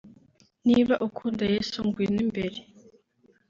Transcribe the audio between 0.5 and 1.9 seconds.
niba ukunda Yesu